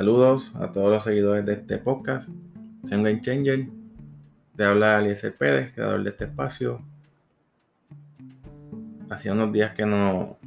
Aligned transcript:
Saludos 0.00 0.56
a 0.56 0.72
todos 0.72 0.88
los 0.88 1.04
seguidores 1.04 1.44
de 1.44 1.52
este 1.52 1.76
podcast. 1.76 2.26
Soy 2.88 2.96
un 2.96 3.02
Game 3.02 3.20
Changer. 3.20 3.66
Te 4.56 4.64
habla 4.64 4.98
Eliezer 4.98 5.34
Pérez, 5.34 5.74
creador 5.74 6.02
de 6.02 6.08
este 6.08 6.24
espacio. 6.24 6.80
Hacía 9.10 9.34
unos 9.34 9.52
días 9.52 9.74
que 9.74 9.84
no, 9.84 10.38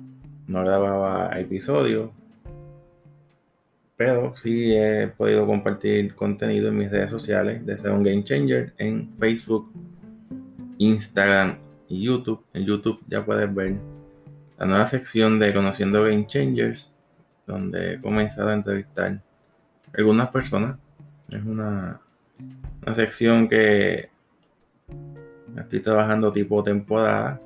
no 0.47 0.63
grababa 0.63 1.39
episodios, 1.39 2.09
pero 3.95 4.35
sí 4.35 4.73
he 4.73 5.07
podido 5.09 5.45
compartir 5.45 6.15
contenido 6.15 6.69
en 6.69 6.77
mis 6.79 6.91
redes 6.91 7.11
sociales 7.11 7.63
de 7.63 7.77
ser 7.77 7.91
un 7.91 8.01
Game 8.01 8.23
Changer 8.23 8.73
en 8.79 9.15
Facebook, 9.19 9.71
Instagram 10.79 11.59
y 11.89 12.01
YouTube. 12.01 12.43
En 12.55 12.65
YouTube 12.65 13.01
ya 13.07 13.23
puedes 13.23 13.53
ver 13.53 13.75
la 14.57 14.65
nueva 14.65 14.87
sección 14.87 15.37
de 15.37 15.53
Conociendo 15.53 16.05
Game 16.05 16.25
Changers, 16.25 16.89
donde 17.45 17.93
he 17.93 18.01
comenzado 18.01 18.49
a 18.49 18.55
entrevistar 18.55 19.21
algunas 19.97 20.29
personas. 20.29 20.77
Es 21.29 21.43
una, 21.43 22.01
una 22.81 22.95
sección 22.95 23.47
que 23.47 24.09
estoy 25.57 25.79
trabajando 25.79 26.31
tipo 26.31 26.63
temporada, 26.63 27.41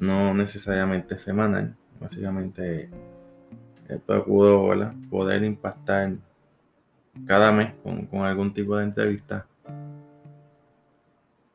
no 0.00 0.34
necesariamente 0.34 1.18
semanal. 1.18 1.74
Básicamente 2.00 2.90
eh, 3.88 3.98
procuro 4.04 4.92
poder 5.10 5.44
impactar 5.44 6.12
cada 7.26 7.52
mes 7.52 7.72
con, 7.82 8.06
con 8.06 8.22
algún 8.22 8.52
tipo 8.52 8.76
de 8.76 8.84
entrevista 8.84 9.46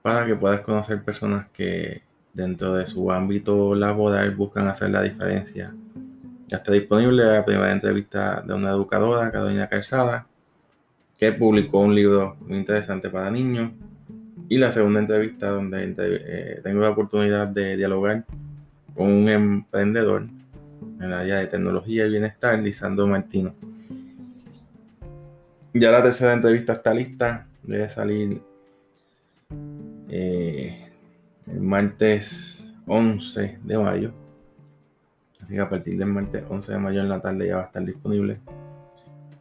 para 0.01 0.25
que 0.25 0.35
puedas 0.35 0.61
conocer 0.61 1.03
personas 1.03 1.47
que 1.49 2.01
dentro 2.33 2.73
de 2.73 2.85
su 2.85 3.11
ámbito 3.11 3.75
laboral 3.75 4.33
buscan 4.33 4.67
hacer 4.67 4.91
la 4.91 5.01
diferencia 5.01 5.73
ya 6.50 6.58
está 6.58 6.72
disponible 6.72 7.23
la 7.23 7.45
primera 7.45 7.72
entrevista 7.72 8.42
de 8.42 8.53
una 8.55 8.72
educadora, 8.72 9.31
Carolina 9.31 9.69
Calzada, 9.69 10.25
que 11.17 11.31
publicó 11.31 11.80
un 11.81 11.94
libro 11.94 12.38
muy 12.41 12.58
interesante 12.58 13.09
para 13.09 13.30
niños. 13.30 13.72
Y 14.50 14.58
la 14.58 14.72
segunda 14.72 15.00
entrevista 15.00 15.50
donde 15.50 15.94
eh, 15.95 16.59
tengo 16.64 16.81
la 16.81 16.89
oportunidad 16.89 17.47
de 17.47 17.78
dialogar 17.78 18.25
con 18.95 19.11
un 19.11 19.30
emprendedor 19.30 20.23
en 20.97 21.03
el 21.03 21.14
área 21.14 21.38
de 21.38 21.47
tecnología 21.47 22.08
y 22.08 22.09
bienestar, 22.09 22.58
Lisandro 22.58 23.06
Martino. 23.06 23.53
Ya 25.73 25.91
la 25.91 26.02
tercera 26.02 26.34
entrevista 26.34 26.73
está 26.73 26.95
lista, 26.95 27.45
debe 27.61 27.89
salir 27.89 28.41
eh, 30.09 30.89
el 31.45 31.61
martes 31.61 32.73
11 32.88 33.59
de 33.63 33.78
mayo. 33.78 34.28
Así 35.50 35.55
que 35.55 35.61
a 35.61 35.69
partir 35.69 35.97
del 35.97 36.05
martes 36.05 36.44
11 36.47 36.73
de 36.73 36.78
mayo 36.78 37.02
en 37.02 37.09
la 37.09 37.19
tarde 37.22 37.47
ya 37.47 37.55
va 37.55 37.61
a 37.64 37.66
estar 37.66 37.83
disponible. 37.83 38.39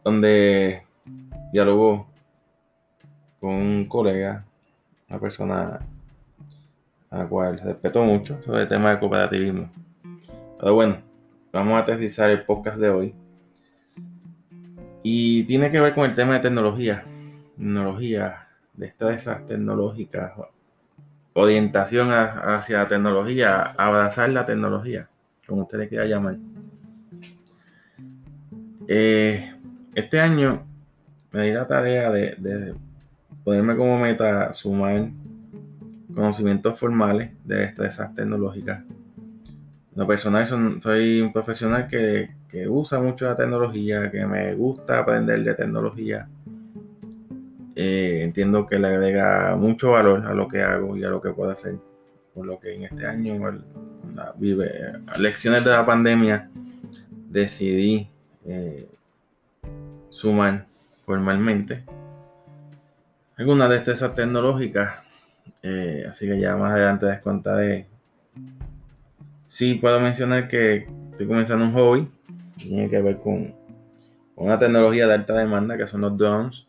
Donde 0.03 0.81
dialogó 1.53 2.07
con 3.39 3.51
un 3.51 3.85
colega, 3.87 4.43
una 5.07 5.19
persona 5.19 5.79
a 7.11 7.15
la 7.15 7.27
cual 7.27 7.59
respeto 7.59 8.03
mucho 8.03 8.41
sobre 8.41 8.63
el 8.63 8.67
tema 8.67 8.89
de 8.89 8.99
cooperativismo. 8.99 9.69
Pero 10.59 10.73
bueno, 10.73 10.97
vamos 11.53 11.75
a 11.75 11.81
aterrizar 11.81 12.31
el 12.31 12.43
podcast 12.43 12.79
de 12.79 12.89
hoy. 12.89 13.15
Y 15.03 15.43
tiene 15.43 15.69
que 15.69 15.79
ver 15.79 15.93
con 15.93 16.09
el 16.09 16.15
tema 16.15 16.33
de 16.33 16.39
tecnología. 16.39 17.03
Tecnología, 17.55 18.47
destrezas 18.73 19.45
tecnológicas, 19.45 20.31
orientación 21.33 22.09
hacia 22.11 22.79
la 22.79 22.87
tecnología, 22.87 23.61
abrazar 23.77 24.31
la 24.31 24.47
tecnología 24.47 25.07
como 25.49 25.63
usted 25.63 25.79
le 25.79 25.89
quiera 25.89 26.05
llamar. 26.05 26.37
Eh, 28.87 29.51
este 29.93 30.19
año 30.19 30.65
me 31.31 31.43
di 31.43 31.51
la 31.51 31.67
tarea 31.67 32.11
de, 32.11 32.73
ponerme 33.43 33.75
como 33.75 33.99
meta 33.99 34.53
sumar 34.53 35.09
conocimientos 36.13 36.79
formales 36.79 37.31
de 37.43 37.57
destrezas 37.57 38.13
tecnológicas. 38.15 38.83
Lo 39.95 40.07
personal 40.07 40.47
soy 40.81 41.21
un 41.21 41.33
profesional 41.33 41.87
que, 41.87 42.29
usa 42.67 42.99
mucho 42.99 43.25
la 43.25 43.35
tecnología, 43.35 44.09
que 44.09 44.25
me 44.25 44.55
gusta 44.55 44.99
aprender 44.99 45.43
de 45.43 45.53
tecnología. 45.53 46.27
Eh, 47.75 48.21
entiendo 48.23 48.65
que 48.65 48.79
le 48.79 48.87
agrega 48.87 49.55
mucho 49.55 49.91
valor 49.91 50.25
a 50.25 50.33
lo 50.33 50.47
que 50.47 50.61
hago 50.63 50.97
y 50.97 51.03
a 51.03 51.09
lo 51.09 51.21
que 51.21 51.29
puedo 51.29 51.51
hacer. 51.51 51.75
Por 52.33 52.45
lo 52.45 52.59
que 52.59 52.75
en 52.75 52.83
este 52.83 53.05
año 53.05 53.35
vive, 54.37 54.93
lecciones 55.17 55.63
de 55.63 55.71
la 55.71 55.85
pandemia, 55.85 56.49
decidí 57.29 58.09
eh, 58.45 58.87
sumar 60.09 60.65
formalmente 61.05 61.83
algunas 63.39 63.69
de 63.69 63.77
estas 63.77 64.15
tecnológicas. 64.15 64.99
Eh, 65.63 66.05
así 66.09 66.27
que 66.27 66.39
ya 66.39 66.55
más 66.57 66.73
adelante 66.73 67.05
les 67.05 67.21
contaré. 67.21 67.87
Sí, 69.47 69.75
puedo 69.75 69.99
mencionar 69.99 70.49
que 70.49 70.87
estoy 71.11 71.25
comenzando 71.25 71.65
un 71.65 71.73
hobby. 71.73 72.07
Tiene 72.57 72.89
que 72.89 73.01
ver 73.01 73.17
con, 73.19 73.55
una 74.35 74.59
tecnología 74.59 75.07
de 75.07 75.13
alta 75.13 75.37
demanda 75.37 75.77
que 75.77 75.87
son 75.87 76.01
los 76.01 76.17
drones. 76.17 76.67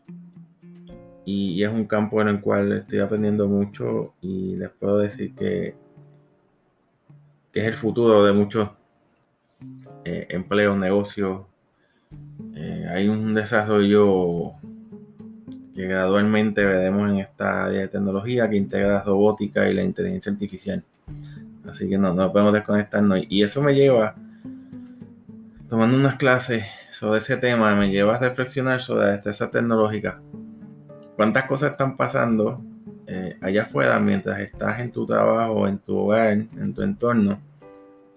y, 1.24 1.62
es 1.62 1.70
un 1.70 1.86
campo 1.86 2.22
en 2.22 2.28
el 2.28 2.40
cual 2.40 2.72
estoy 2.72 3.00
aprendiendo 3.00 3.48
mucho 3.48 4.14
y 4.20 4.56
les 4.56 4.70
puedo 4.70 4.98
decir 4.98 5.34
que 5.34 5.74
que 7.52 7.60
es 7.60 7.66
el 7.66 7.74
futuro 7.74 8.24
de 8.24 8.32
muchos 8.32 8.70
eh, 10.04 10.26
empleos, 10.30 10.76
negocios. 10.76 11.42
Eh, 12.54 12.86
hay 12.90 13.08
un 13.08 13.34
desarrollo 13.34 14.52
que 15.74 15.86
gradualmente 15.86 16.64
veremos 16.64 17.10
en 17.10 17.18
esta 17.18 17.64
área 17.64 17.80
de 17.80 17.88
tecnología 17.88 18.48
que 18.48 18.56
integra 18.56 19.02
robótica 19.02 19.68
y 19.68 19.72
la 19.72 19.82
inteligencia 19.82 20.32
artificial. 20.32 20.84
Así 21.68 21.88
que 21.88 21.98
no, 21.98 22.14
no 22.14 22.32
podemos 22.32 22.52
desconectarnos. 22.52 23.20
Y 23.28 23.42
eso 23.42 23.62
me 23.62 23.74
lleva, 23.74 24.14
tomando 25.68 25.96
unas 25.96 26.16
clases 26.16 26.64
sobre 26.90 27.20
ese 27.20 27.36
tema, 27.36 27.74
me 27.74 27.90
lleva 27.90 28.16
a 28.16 28.18
reflexionar 28.18 28.80
sobre 28.80 29.06
la 29.06 29.12
destreza 29.12 29.50
tecnológica. 29.50 30.20
¿Cuántas 31.16 31.44
cosas 31.44 31.72
están 31.72 31.96
pasando 31.96 32.62
allá 33.40 33.62
afuera 33.62 33.98
mientras 33.98 34.40
estás 34.40 34.80
en 34.80 34.92
tu 34.92 35.06
trabajo, 35.06 35.66
en 35.66 35.78
tu 35.78 35.96
hogar, 35.96 36.32
en 36.32 36.74
tu 36.74 36.82
entorno, 36.82 37.40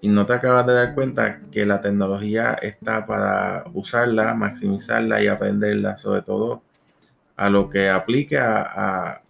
y 0.04 0.10
no 0.10 0.26
te 0.26 0.34
acabas 0.34 0.68
de 0.68 0.74
dar 0.74 0.94
cuenta 0.96 1.40
que 1.50 1.66
la 1.66 1.80
tecnología 1.80 2.56
está 2.56 3.06
para 3.06 3.64
usarla, 3.74 4.34
maximizarla 4.34 5.24
y 5.24 5.28
aprenderla, 5.28 5.96
sobre 5.96 6.22
todo 6.24 6.62
a 7.38 7.50
lo 7.50 7.70
que 7.70 7.90
aplique 7.90 8.38
a, 8.38 9.22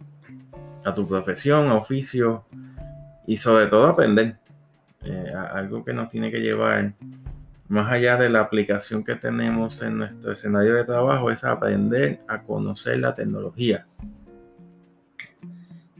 tu 0.92 1.06
profesión, 1.06 1.68
a 1.68 1.74
oficio 1.76 2.44
y 3.24 3.36
sobre 3.36 3.68
todo 3.68 3.86
aprender. 3.86 4.36
Eh, 5.04 5.32
algo 5.52 5.84
que 5.84 5.92
nos 5.92 6.10
tiene 6.10 6.32
que 6.32 6.40
llevar 6.40 6.92
más 7.68 7.92
allá 7.92 8.16
de 8.16 8.28
la 8.28 8.40
aplicación 8.40 9.04
que 9.04 9.14
tenemos 9.14 9.80
en 9.80 9.98
nuestro 9.98 10.32
escenario 10.32 10.74
de 10.74 10.82
trabajo 10.82 11.30
es 11.30 11.44
aprender 11.44 12.18
a 12.26 12.42
conocer 12.42 12.98
la 12.98 13.14
tecnología. 13.14 13.86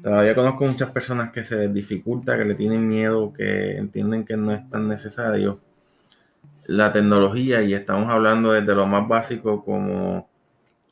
Todavía 0.05 0.35
conozco 0.35 0.67
muchas 0.67 0.91
personas 0.91 1.33
que 1.33 1.45
se 1.45 1.67
dificulta, 1.69 2.37
que 2.37 2.45
le 2.45 2.55
tienen 2.55 2.87
miedo, 2.87 3.33
que 3.33 3.79
entienden 3.79 4.27
que 4.27 4.37
no 4.37 4.53
es 4.53 4.69
tan 4.69 4.87
necesario 4.87 5.59
la 6.67 6.93
tecnología 6.93 7.63
y 7.63 7.73
estamos 7.73 8.13
hablando 8.13 8.53
desde 8.53 8.75
lo 8.75 8.87
más 8.87 9.09
básico 9.09 9.65
como 9.65 10.29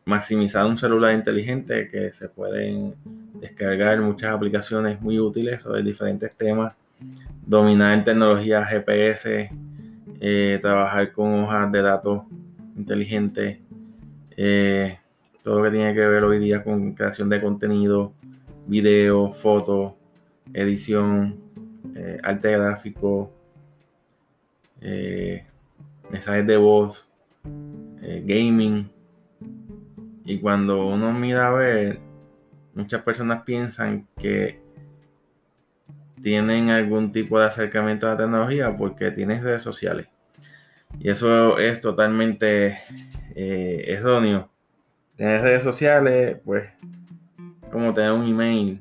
maximizar 0.07 0.65
un 0.65 0.79
celular 0.79 1.13
inteligente 1.13 1.91
que 1.91 2.15
se 2.15 2.31
pueden 2.31 2.95
descargar 3.35 4.01
muchas 4.01 4.31
aplicaciones 4.31 4.99
muy 5.03 5.19
útiles 5.19 5.63
sobre 5.63 5.83
diferentes 5.83 6.35
temas, 6.35 6.73
dominar 7.47 8.03
tecnología 8.05 8.65
GPS, 8.65 9.51
eh, 10.21 10.59
trabajar 10.63 11.13
con 11.13 11.43
hojas 11.43 11.71
de 11.71 11.83
datos 11.83 12.23
inteligentes, 12.79 13.59
eh, 14.39 14.97
todo 15.43 15.59
lo 15.59 15.65
que 15.65 15.77
tiene 15.77 15.93
que 15.93 16.01
ver 16.01 16.25
hoy 16.25 16.39
día 16.39 16.65
con 16.65 16.95
creación 16.95 17.29
de 17.29 17.43
contenido, 17.43 18.15
video, 18.67 19.33
foto, 19.33 19.97
edición, 20.53 21.41
eh, 21.95 22.19
arte 22.23 22.53
gráfico, 22.53 23.33
eh, 24.81 25.45
mensajes 26.11 26.47
de 26.47 26.57
voz, 26.57 27.09
eh, 28.03 28.23
gaming. 28.25 28.91
Y 30.25 30.39
cuando 30.39 30.87
uno 30.87 31.13
mira 31.13 31.49
a 31.49 31.53
ver, 31.53 31.99
muchas 32.75 33.03
personas 33.03 33.43
piensan 33.45 34.07
que 34.17 34.61
tienen 36.23 36.71
algún 36.71 37.11
tipo 37.11 37.41
de 37.41 37.47
acercamiento 37.47 38.07
a 38.07 38.11
la 38.11 38.19
tecnología 38.19 38.77
porque 38.77 39.11
tienen 39.11 39.43
redes 39.43 39.63
sociales. 39.63 40.07
Y 41.01 41.11
eso 41.11 41.59
es 41.59 41.81
totalmente 41.81 42.79
erróneo. 43.35 44.51
Tener 45.17 45.43
redes 45.43 45.65
sociales, 45.65 46.39
pues 46.45 46.69
como 47.73 47.95
tener 47.95 48.13
un 48.13 48.25
email, 48.25 48.81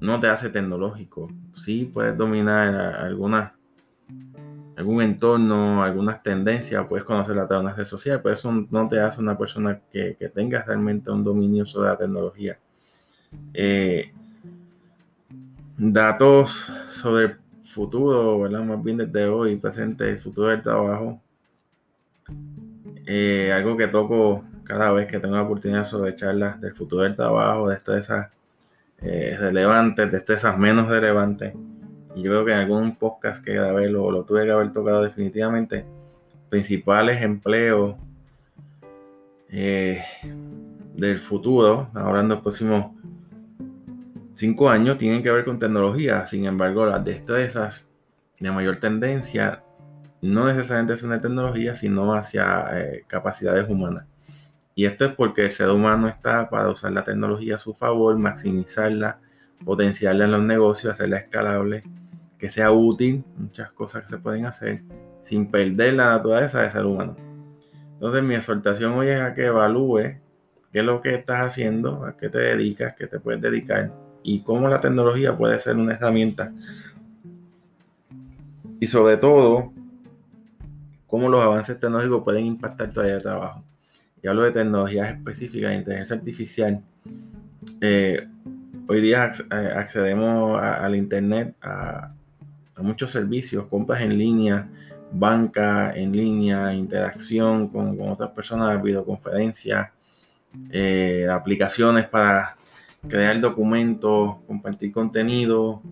no 0.00 0.18
te 0.18 0.26
hace 0.26 0.50
tecnológico. 0.50 1.30
Sí 1.54 1.84
puedes 1.84 2.16
dominar 2.16 2.74
algunas, 2.74 3.52
algún 4.76 5.02
entorno, 5.02 5.82
algunas 5.82 6.22
tendencias, 6.22 6.86
puedes 6.88 7.04
conocer 7.04 7.38
a 7.38 7.46
través 7.46 7.62
de 7.62 7.68
una 7.68 7.76
red 7.76 7.84
social, 7.84 8.20
pero 8.22 8.34
eso 8.34 8.52
no 8.70 8.88
te 8.88 9.00
hace 9.00 9.20
una 9.20 9.38
persona 9.38 9.80
que, 9.90 10.16
que 10.18 10.28
tenga 10.28 10.62
realmente 10.64 11.10
un 11.10 11.22
dominio 11.22 11.64
sobre 11.64 11.90
la 11.90 11.96
tecnología. 11.96 12.58
Eh, 13.54 14.12
datos 15.78 16.70
sobre 16.88 17.24
el 17.24 17.36
futuro, 17.62 18.40
¿verdad? 18.40 18.64
más 18.64 18.82
bien 18.82 18.96
desde 18.96 19.26
hoy, 19.26 19.56
presente, 19.56 20.10
el 20.10 20.18
futuro 20.18 20.48
del 20.48 20.62
trabajo. 20.62 21.20
Eh, 23.06 23.52
algo 23.52 23.76
que 23.76 23.88
toco 23.88 24.44
cada 24.70 24.92
vez 24.92 25.08
que 25.08 25.18
tengo 25.18 25.34
la 25.34 25.42
oportunidad 25.42 25.84
sobre 25.84 26.14
charlas 26.14 26.60
del 26.60 26.72
futuro 26.74 27.02
del 27.02 27.16
trabajo, 27.16 27.68
de 27.68 27.74
destrezas 27.74 28.30
eh, 29.00 29.36
relevantes, 29.36 30.12
destrezas 30.12 30.56
menos 30.56 30.88
relevantes. 30.88 31.54
Y 32.14 32.22
yo 32.22 32.30
creo 32.30 32.44
que 32.44 32.52
en 32.52 32.58
algún 32.58 32.94
podcast 32.94 33.44
que 33.44 33.54
grabé 33.54 33.88
lo, 33.88 34.12
lo 34.12 34.24
tuve 34.24 34.44
que 34.44 34.52
haber 34.52 34.72
tocado 34.72 35.02
definitivamente. 35.02 35.84
Principales 36.48 37.20
empleos 37.20 37.96
eh, 39.48 40.04
del 40.94 41.18
futuro, 41.18 41.88
ahora 41.94 42.20
en 42.20 42.28
los 42.28 42.40
próximos 42.40 42.92
cinco 44.34 44.70
años, 44.70 44.98
tienen 44.98 45.22
que 45.22 45.32
ver 45.32 45.44
con 45.44 45.58
tecnología. 45.58 46.28
Sin 46.28 46.44
embargo, 46.44 46.86
las 46.86 47.04
destrezas 47.04 47.88
de 48.38 48.50
mayor 48.52 48.76
tendencia 48.76 49.64
no 50.22 50.46
necesariamente 50.46 50.94
es 50.94 51.02
una 51.02 51.20
tecnología, 51.20 51.74
sino 51.74 52.14
hacia 52.14 52.68
eh, 52.72 53.04
capacidades 53.08 53.68
humanas. 53.68 54.09
Y 54.80 54.86
esto 54.86 55.04
es 55.04 55.12
porque 55.12 55.44
el 55.44 55.52
ser 55.52 55.68
humano 55.68 56.08
está 56.08 56.48
para 56.48 56.70
usar 56.70 56.92
la 56.92 57.04
tecnología 57.04 57.56
a 57.56 57.58
su 57.58 57.74
favor, 57.74 58.16
maximizarla, 58.16 59.18
potenciarla 59.62 60.24
en 60.24 60.30
los 60.30 60.40
negocios, 60.40 60.94
hacerla 60.94 61.18
escalable, 61.18 61.82
que 62.38 62.48
sea 62.48 62.72
útil, 62.72 63.22
muchas 63.36 63.70
cosas 63.72 64.04
que 64.04 64.08
se 64.08 64.16
pueden 64.16 64.46
hacer 64.46 64.82
sin 65.22 65.50
perder 65.50 65.92
la 65.92 66.06
naturaleza 66.06 66.62
de 66.62 66.70
ser 66.70 66.86
humano. 66.86 67.14
Entonces 67.92 68.22
mi 68.22 68.34
exhortación 68.34 68.92
hoy 68.94 69.08
es 69.08 69.20
a 69.20 69.34
que 69.34 69.44
evalúe 69.44 70.18
qué 70.72 70.78
es 70.78 70.84
lo 70.84 71.02
que 71.02 71.12
estás 71.12 71.42
haciendo, 71.42 72.06
a 72.06 72.16
qué 72.16 72.30
te 72.30 72.38
dedicas, 72.38 72.94
qué 72.96 73.06
te 73.06 73.20
puedes 73.20 73.42
dedicar 73.42 73.92
y 74.22 74.42
cómo 74.42 74.66
la 74.66 74.80
tecnología 74.80 75.36
puede 75.36 75.60
ser 75.60 75.76
una 75.76 75.92
herramienta. 75.92 76.54
Y 78.80 78.86
sobre 78.86 79.18
todo, 79.18 79.74
cómo 81.06 81.28
los 81.28 81.42
avances 81.42 81.78
tecnológicos 81.78 82.24
pueden 82.24 82.46
impactar 82.46 82.90
tu 82.94 83.00
área 83.00 83.16
de 83.16 83.20
trabajo. 83.20 83.64
Y 84.22 84.28
hablo 84.28 84.42
de 84.42 84.52
tecnologías 84.52 85.10
específicas, 85.10 85.70
de 85.70 85.76
inteligencia 85.76 86.16
artificial. 86.16 86.82
Eh, 87.80 88.28
hoy 88.86 89.00
día 89.00 89.32
eh, 89.50 89.72
accedemos 89.74 90.60
al 90.60 90.94
Internet, 90.94 91.54
a, 91.62 92.12
muchos 92.76 93.10
servicios, 93.10 93.66
compras 93.66 94.00
en 94.00 94.16
línea, 94.16 94.68
banca 95.12 95.92
en 95.94 96.12
línea, 96.12 96.72
interacción 96.72 97.68
con, 97.68 97.98
otras 98.00 98.30
personas, 98.30 98.82
videoconferencias, 98.82 99.90
eh, 100.70 101.26
aplicaciones 101.30 102.06
para 102.06 102.56
crear 103.06 103.38
documentos, 103.40 104.36
compartir 104.46 104.92
contenido. 104.92 105.82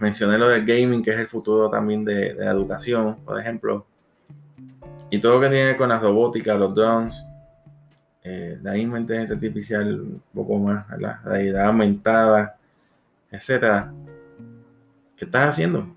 mencioné 0.00 0.38
lo 0.38 0.48
del 0.48 0.64
gaming, 0.66 1.02
que 1.02 1.10
es 1.10 1.18
el 1.18 1.28
futuro 1.28 1.70
también 1.70 2.04
de 2.04 2.34
la 2.34 2.50
educación, 2.50 3.16
por 3.24 3.40
ejemplo. 3.40 3.86
Y 5.12 5.20
todo 5.20 5.34
lo 5.34 5.40
que 5.42 5.54
tiene 5.54 5.76
con 5.76 5.90
la 5.90 5.98
robótica, 5.98 6.54
los 6.54 6.74
drones, 6.74 7.22
eh, 8.24 8.58
la 8.62 8.72
misma 8.72 8.98
inteligencia 8.98 9.34
artificial, 9.34 10.00
un 10.00 10.22
poco 10.32 10.56
más, 10.56 10.86
la 10.98 11.20
realidad 11.22 11.66
aumentada, 11.66 12.56
etcétera. 13.30 13.92
¿Qué 15.14 15.26
estás 15.26 15.50
haciendo? 15.50 15.94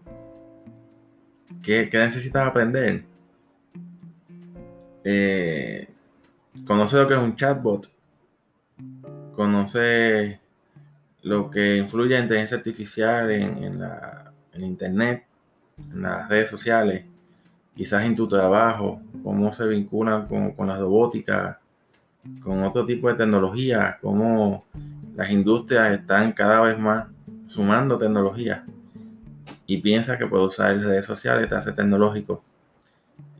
¿Qué, 1.63 1.89
necesitas 1.93 2.45
aprender? 2.45 3.05
Eh, 5.05 5.87
conoce 6.67 6.97
lo 6.97 7.07
que 7.07 7.13
es 7.13 7.19
un 7.21 7.37
chatbot. 7.37 7.89
Conoce 9.33 10.41
lo 11.21 11.49
que 11.49 11.77
influye 11.77 12.17
en 12.17 12.23
inteligencia 12.23 12.57
artificial 12.57 13.31
en, 13.31 13.79
la, 13.79 14.33
en 14.51 14.65
internet, 14.65 15.23
en 15.77 16.01
las 16.01 16.27
redes 16.27 16.49
sociales 16.49 17.05
quizás 17.75 18.03
en 18.05 18.15
tu 18.15 18.27
trabajo, 18.27 19.01
cómo 19.21 19.51
se 19.51 19.67
vinculan 19.67 20.27
con, 20.27 20.67
la 20.67 20.77
robótica, 20.77 21.59
con 22.41 22.63
otro 22.63 22.85
tipo 22.85 23.09
de 23.09 23.15
tecnología, 23.15 23.97
cómo 24.01 24.65
las 25.15 25.29
industrias 25.29 25.99
están 25.99 26.31
cada 26.31 26.61
vez 26.61 26.79
más 26.79 27.07
sumando 27.47 27.97
tecnología 27.97 28.65
y 29.67 29.77
piensa 29.77 30.17
que 30.17 30.25
puede 30.25 30.45
usar 30.45 30.77
redes 30.77 31.05
sociales, 31.05 31.49
te 31.49 31.55
hace 31.55 31.73
tecnológico. 31.73 32.43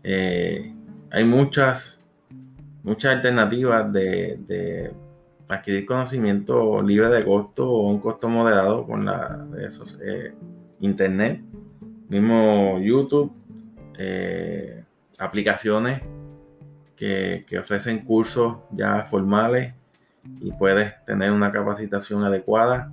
Eh, 0.04 0.74
hay 1.12 1.24
muchas, 1.24 2.02
muchas 2.84 3.16
alternativas 3.16 3.92
de, 3.92 4.92
adquirir 5.48 5.86
conocimiento 5.86 6.82
libre 6.82 7.08
de 7.10 7.24
costo 7.24 7.70
o 7.70 7.90
un 7.90 8.00
costo 8.00 8.28
moderado 8.28 8.86
con 8.86 9.06
la 9.06 9.38
de 9.52 9.68
esos, 9.68 10.00
eh, 10.04 10.34
internet, 10.82 11.42
mismo 12.10 12.80
YouTube 12.80 13.32
eh, 13.98 14.84
aplicaciones 15.18 16.02
que, 16.96 17.46
ofrecen 17.60 18.00
cursos 18.00 18.58
ya 18.72 19.04
formales 19.04 19.74
y 20.42 20.52
puedes 20.52 20.94
tener 21.06 21.32
una 21.32 21.52
capacitación 21.52 22.24
adecuada. 22.24 22.92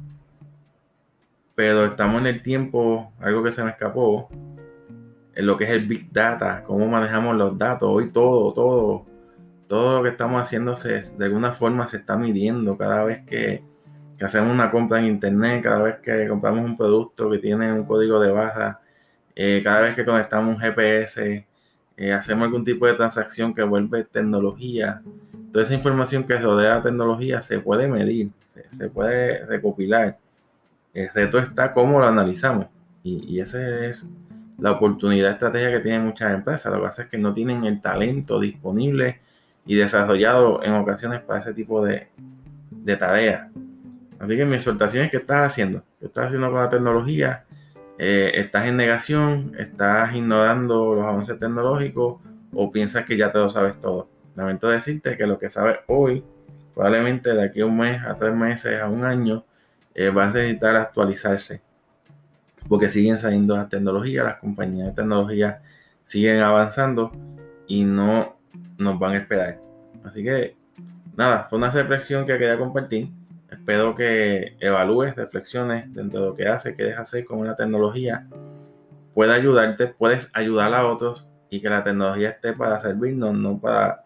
Pero 1.54 1.84
estamos 1.84 2.20
en 2.20 2.26
el 2.26 2.42
tiempo, 2.42 3.12
algo 3.20 3.42
que 3.42 3.52
se 3.52 3.62
me 3.62 3.70
escapó, 3.70 4.28
en 5.34 5.46
lo 5.46 5.56
que 5.56 5.64
es 5.64 5.70
el 5.70 5.86
Big 5.86 6.12
Data, 6.12 6.62
cómo 6.64 6.86
manejamos 6.86 7.36
los 7.36 7.58
datos. 7.58 7.88
Hoy 7.90 8.10
todo, 8.10 8.52
todo, 8.52 9.06
todo 9.66 9.98
lo 9.98 10.02
que 10.02 10.10
estamos 10.10 10.42
haciendo 10.42 10.76
se, 10.76 11.02
de 11.02 11.24
alguna 11.24 11.52
forma 11.52 11.86
se 11.88 11.98
está 11.98 12.16
midiendo 12.16 12.76
cada 12.76 13.04
vez 13.04 13.22
que, 13.22 13.62
que 14.18 14.24
hacemos 14.24 14.52
una 14.52 14.70
compra 14.70 14.98
en 14.98 15.06
internet, 15.06 15.62
cada 15.62 15.82
vez 15.82 15.96
que 16.00 16.28
compramos 16.28 16.64
un 16.64 16.76
producto 16.76 17.30
que 17.30 17.38
tiene 17.38 17.72
un 17.72 17.84
código 17.84 18.20
de 18.20 18.32
baja 18.32 18.81
eh, 19.34 19.60
cada 19.64 19.80
vez 19.80 19.94
que 19.94 20.04
conectamos 20.04 20.54
un 20.54 20.60
GPS, 20.60 21.46
eh, 21.96 22.12
hacemos 22.12 22.44
algún 22.44 22.64
tipo 22.64 22.86
de 22.86 22.94
transacción 22.94 23.54
que 23.54 23.62
vuelve 23.62 24.04
tecnología, 24.04 25.02
toda 25.52 25.64
esa 25.64 25.74
información 25.74 26.24
que 26.24 26.38
rodea 26.38 26.76
la 26.76 26.82
tecnología 26.82 27.42
se 27.42 27.58
puede 27.58 27.88
medir, 27.88 28.30
se, 28.76 28.88
puede 28.88 29.44
recopilar. 29.46 30.18
El 30.94 31.08
reto 31.10 31.38
está 31.38 31.72
cómo 31.72 32.00
lo 32.00 32.06
analizamos. 32.06 32.66
Y, 33.02 33.36
y 33.36 33.40
esa 33.40 33.86
es 33.86 34.06
la 34.58 34.72
oportunidad 34.72 35.32
estrategia 35.32 35.70
que 35.70 35.80
tienen 35.80 36.04
muchas 36.06 36.32
empresas. 36.32 36.72
Lo 36.72 36.78
que 36.78 36.86
pasa 36.86 37.02
es 37.02 37.08
que 37.08 37.18
no 37.18 37.34
tienen 37.34 37.64
el 37.64 37.80
talento 37.80 38.40
disponible 38.40 39.20
y 39.66 39.76
desarrollado 39.76 40.62
en 40.62 40.72
ocasiones 40.72 41.20
para 41.20 41.40
ese 41.40 41.54
tipo 41.54 41.84
de, 41.84 42.08
de 42.70 42.96
tareas. 42.96 43.48
Así 44.18 44.36
que 44.36 44.44
mi 44.44 44.56
exhortación 44.56 45.04
es 45.04 45.10
que 45.10 45.16
estás 45.16 45.50
haciendo. 45.50 45.82
¿Qué 45.98 46.06
estás 46.06 46.26
haciendo 46.26 46.50
con 46.50 46.60
la 46.60 46.70
tecnología? 46.70 47.44
Eh, 48.04 48.40
estás 48.40 48.66
en 48.66 48.76
negación, 48.76 49.54
estás 49.60 50.12
ignorando 50.16 50.96
los 50.96 51.06
avances 51.06 51.38
tecnológicos 51.38 52.20
o 52.52 52.72
piensas 52.72 53.04
que 53.04 53.16
ya 53.16 53.30
te 53.30 53.38
lo 53.38 53.48
sabes 53.48 53.80
todo. 53.80 54.08
Lamento 54.34 54.68
decirte 54.68 55.16
que 55.16 55.24
lo 55.24 55.38
que 55.38 55.48
sabes 55.50 55.76
hoy, 55.86 56.24
probablemente 56.74 57.32
de 57.32 57.44
aquí 57.44 57.60
a 57.60 57.66
un 57.66 57.78
mes, 57.78 58.02
a 58.04 58.16
tres 58.16 58.34
meses, 58.34 58.80
a 58.80 58.88
un 58.88 59.04
año, 59.04 59.44
eh, 59.94 60.08
va 60.08 60.24
a 60.24 60.26
necesitar 60.32 60.74
actualizarse. 60.74 61.62
Porque 62.68 62.88
siguen 62.88 63.20
saliendo 63.20 63.56
las 63.56 63.68
tecnologías, 63.68 64.24
las 64.24 64.38
compañías 64.38 64.88
de 64.88 64.94
tecnología 64.94 65.62
siguen 66.04 66.40
avanzando 66.40 67.12
y 67.68 67.84
no 67.84 68.36
nos 68.78 68.98
van 68.98 69.12
a 69.12 69.18
esperar. 69.18 69.60
Así 70.02 70.24
que, 70.24 70.56
nada, 71.16 71.46
fue 71.48 71.56
una 71.56 71.70
reflexión 71.70 72.26
que 72.26 72.32
quería 72.32 72.58
compartir. 72.58 73.10
Espero 73.62 73.94
que 73.94 74.56
evalúes, 74.58 75.14
reflexiones 75.14 75.84
dentro 75.94 76.18
de 76.18 76.26
lo 76.26 76.34
que 76.34 76.48
hace, 76.48 76.74
que 76.74 76.82
deja 76.82 77.02
hacer 77.02 77.24
con 77.24 77.38
una 77.38 77.54
tecnología. 77.54 78.26
Puede 79.14 79.32
ayudarte, 79.32 79.86
puedes 79.86 80.28
ayudar 80.32 80.74
a 80.74 80.84
otros 80.84 81.28
y 81.48 81.60
que 81.60 81.70
la 81.70 81.84
tecnología 81.84 82.30
esté 82.30 82.54
para 82.54 82.80
servirnos, 82.80 83.34
no 83.34 83.60
para, 83.60 84.04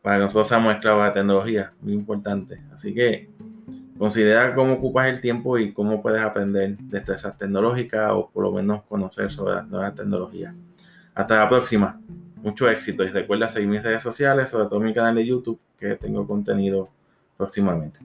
para 0.00 0.16
que 0.16 0.22
nosotros 0.22 0.48
seamos 0.48 0.74
esclavos 0.74 1.02
de 1.02 1.08
la 1.08 1.12
tecnología. 1.12 1.72
Muy 1.82 1.92
importante. 1.92 2.62
Así 2.74 2.94
que 2.94 3.28
considera 3.98 4.54
cómo 4.54 4.72
ocupas 4.72 5.08
el 5.08 5.20
tiempo 5.20 5.58
y 5.58 5.74
cómo 5.74 6.00
puedes 6.00 6.22
aprender 6.22 6.78
de 6.78 6.98
destrezas 6.98 7.36
tecnológicas 7.36 8.10
o 8.12 8.30
por 8.30 8.42
lo 8.42 8.52
menos 8.52 8.84
conocer 8.84 9.30
sobre 9.30 9.56
las 9.56 9.68
nuevas 9.68 9.94
tecnologías. 9.94 10.54
Hasta 11.14 11.36
la 11.36 11.46
próxima. 11.50 12.00
Mucho 12.36 12.70
éxito 12.70 13.04
y 13.04 13.08
recuerda 13.08 13.48
seguir 13.48 13.68
mis 13.68 13.82
redes 13.82 14.02
sociales, 14.02 14.48
sobre 14.48 14.66
todo 14.70 14.80
mi 14.80 14.94
canal 14.94 15.14
de 15.16 15.26
YouTube, 15.26 15.60
que 15.78 15.96
tengo 15.96 16.26
contenido 16.26 16.88
próximamente. 17.36 18.00